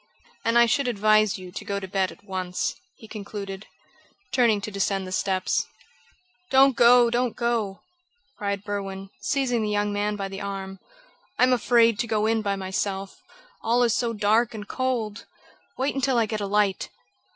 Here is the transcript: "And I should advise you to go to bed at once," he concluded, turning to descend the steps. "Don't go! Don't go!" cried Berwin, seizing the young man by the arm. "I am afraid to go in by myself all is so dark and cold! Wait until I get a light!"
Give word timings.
"And 0.43 0.57
I 0.57 0.65
should 0.65 0.87
advise 0.87 1.37
you 1.37 1.51
to 1.51 1.63
go 1.63 1.79
to 1.79 1.87
bed 1.87 2.11
at 2.11 2.23
once," 2.23 2.73
he 2.95 3.07
concluded, 3.07 3.67
turning 4.31 4.59
to 4.61 4.71
descend 4.71 5.05
the 5.05 5.11
steps. 5.11 5.67
"Don't 6.49 6.75
go! 6.75 7.11
Don't 7.11 7.35
go!" 7.35 7.81
cried 8.35 8.63
Berwin, 8.63 9.11
seizing 9.19 9.61
the 9.61 9.69
young 9.69 9.93
man 9.93 10.15
by 10.15 10.27
the 10.27 10.41
arm. 10.41 10.79
"I 11.37 11.43
am 11.43 11.53
afraid 11.53 11.99
to 11.99 12.07
go 12.07 12.25
in 12.25 12.41
by 12.41 12.55
myself 12.55 13.21
all 13.61 13.83
is 13.83 13.93
so 13.95 14.11
dark 14.11 14.55
and 14.55 14.67
cold! 14.67 15.27
Wait 15.77 15.93
until 15.93 16.17
I 16.17 16.25
get 16.25 16.41
a 16.41 16.47
light!" 16.47 16.89